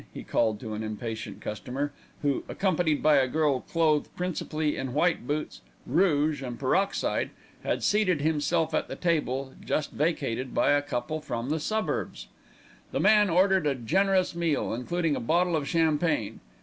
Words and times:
he 0.15 0.23
called 0.23 0.59
to 0.59 0.73
an 0.73 0.81
impatient 0.81 1.39
customer, 1.41 1.91
who, 2.23 2.43
accompanied 2.49 3.03
by 3.03 3.17
a 3.17 3.27
girl 3.27 3.59
clothed 3.59 4.09
principally 4.15 4.75
in 4.75 4.95
white 4.95 5.27
boots, 5.27 5.61
rouge 5.85 6.41
and 6.41 6.57
peroxide, 6.59 7.29
had 7.63 7.83
seated 7.83 8.19
himself 8.19 8.73
at 8.73 8.87
the 8.87 8.95
table 8.95 9.53
just 9.63 9.91
vacated 9.91 10.55
by 10.55 10.71
a 10.71 10.81
couple 10.81 11.21
from 11.21 11.51
the 11.51 11.59
suburbs. 11.59 12.29
The 12.91 12.99
man 12.99 13.29
ordered 13.29 13.67
a 13.67 13.75
generous 13.75 14.33
meal, 14.33 14.73
including 14.73 15.15
a 15.15 15.19
bottle 15.19 15.55
of 15.55 15.67
champagne. 15.67 16.39